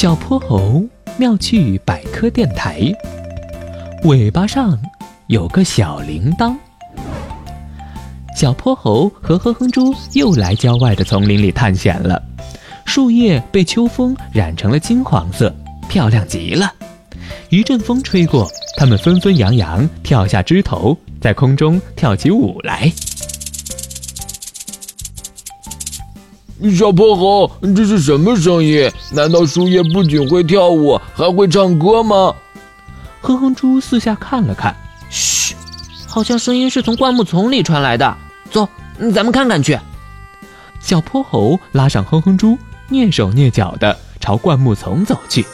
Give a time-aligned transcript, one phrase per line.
[0.00, 0.80] 小泼猴
[1.16, 2.80] 妙趣百科电台，
[4.04, 4.78] 尾巴上
[5.26, 6.54] 有个小铃铛。
[8.36, 12.22] 小泼猴和哼哼猪又来郊外的丛林里探险了。
[12.84, 15.52] 树叶被秋风染成了金黄色，
[15.88, 16.72] 漂亮极了。
[17.50, 22.88] 一阵风吹过，它们纷纷扬扬跳下枝头，在空中跳起舞来。
[26.76, 28.90] 小泼猴，这是什么声音？
[29.12, 32.34] 难道树叶不仅会跳舞，还会唱歌吗？
[33.20, 34.76] 哼哼猪四下看了看，
[35.08, 35.54] 嘘，
[36.06, 38.16] 好像声音是从灌木丛里传来的。
[38.50, 38.68] 走，
[39.14, 39.78] 咱们看看去。
[40.80, 42.58] 小泼猴拉上哼哼猪，
[42.90, 45.44] 蹑手蹑脚地朝灌木丛走去。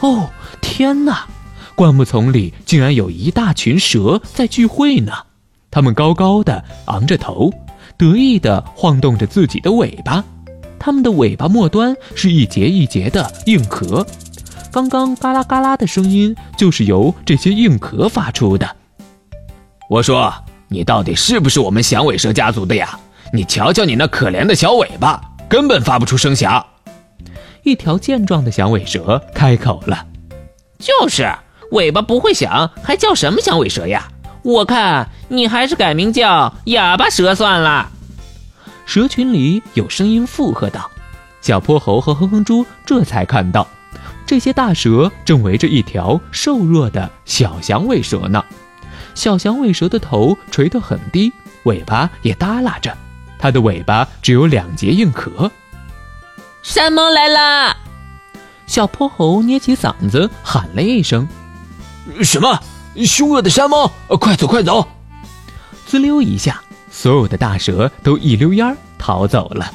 [0.00, 0.28] 哦，
[0.60, 1.24] 天哪！
[1.74, 5.12] 灌木丛里竟然有一大群蛇在聚会呢，
[5.70, 7.50] 它们高高的昂着头。
[8.00, 10.24] 得意地晃动着自己的尾巴，
[10.78, 14.06] 它们的尾巴末端是一节一节的硬壳，
[14.72, 18.66] 刚刚嘎啦嘎啦的声音就是由这些硬壳发出的。
[19.90, 20.32] 我说，
[20.68, 22.98] 你到底是不是我们响尾蛇家族的呀？
[23.34, 26.64] 你瞧瞧你那可怜的小尾巴，根本发不出声响。
[27.64, 30.06] 一条健壮的响尾蛇开口了
[30.80, 31.30] ：“就是，
[31.72, 34.08] 尾巴不会响，还叫什么响尾蛇呀？”
[34.42, 37.88] 我看你还是改名叫哑巴蛇算了。
[38.84, 40.90] 蛇群里有声音附和道
[41.40, 43.64] ：“小泼猴和哼哼猪这才看到，
[44.26, 48.44] 这些大蛇正围着一条瘦弱的小响尾蛇呢。
[49.14, 52.92] 小响尾蛇的头垂得很低，尾巴也耷拉着，
[53.38, 55.48] 它的尾巴只有两节硬壳。
[56.64, 57.76] 山猫来啦！
[58.66, 61.28] 小泼猴捏起嗓子喊了一声
[62.24, 62.58] ：“什么？”
[63.06, 64.88] 凶恶的山猫，快走快走！
[65.90, 69.68] 滋溜一下，所有的大蛇都一溜烟儿逃走了，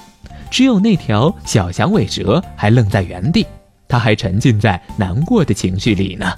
[0.49, 3.45] 只有那条小响尾蛇还愣在原地，
[3.85, 6.33] 它还沉浸在难过的情绪里呢。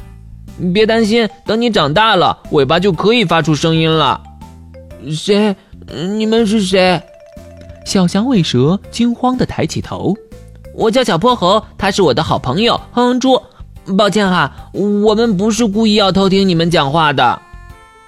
[0.73, 4.19] 别担心，等你长大了，尾巴就可以发出声音了。
[5.11, 5.55] 谁？
[5.87, 6.99] 你们是谁？
[7.85, 10.15] 小响尾蛇惊慌地抬起头。
[10.73, 13.39] 我叫小泼猴，他是我的好朋友哼哼猪。
[13.95, 17.39] 抱歉哈，我们不是故意要偷听你们讲话的。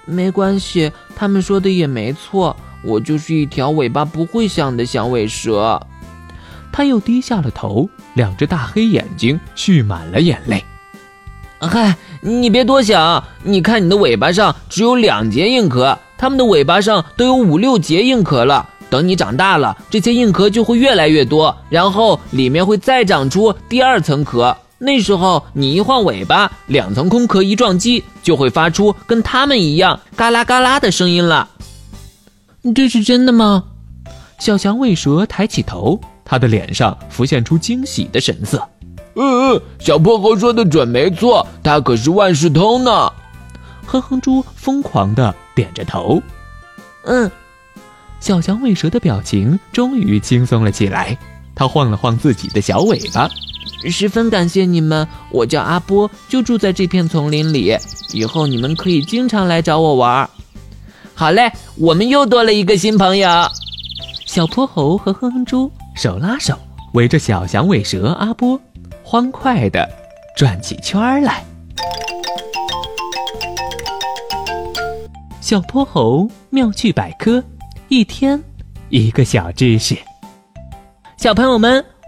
[0.06, 5.78] 没关系，他们说的也没错，我就是一条尾巴不会响的响尾蛇。
[6.72, 10.64] 他又低下了头，两只大黑眼睛蓄满了眼泪。
[11.58, 18.66] 嗨，你别多想，你看你的尾巴上只有两节硬壳，它们的尾巴上都有五六节硬壳了。
[18.88, 24.56] 等你长大了，这些硬壳就会越来越多，然后里面会再长出第二层壳。
[24.82, 31.48] 那时候你一晃尾巴，两层空壳一撞击，就会发出跟它们一样嘎啦嘎啦的声音了。
[32.74, 33.62] 这是真的吗？
[34.38, 38.66] 小响尾蛇抬起头，它的脸上浮现出惊喜的神色。
[39.16, 43.12] 嗯嗯，小泼猴说的准没错，它可是万事通呢。
[43.84, 46.22] 哼哼猪疯狂地点着头。
[47.04, 47.30] 嗯，
[48.18, 51.18] 小响尾蛇的表情终于轻松了起来，
[51.54, 53.28] 它晃了晃自己的小尾巴。
[53.88, 57.76] 十分感谢你们，我叫阿波，就住在这片丛林里。
[58.12, 60.28] 以后你们可以经常来找我玩。
[61.14, 63.28] 好嘞，我们又多了一个新朋友。
[64.26, 66.58] 小泼猴和哼哼猪手拉手，
[66.92, 68.60] 围着小响尾蛇阿波，
[69.02, 69.88] 欢快地
[70.36, 71.44] 转起圈来。
[75.40, 77.42] 小泼猴妙趣百科，
[77.88, 78.40] 一天
[78.88, 79.96] 一个小知识。
[81.16, 81.84] 小朋友们。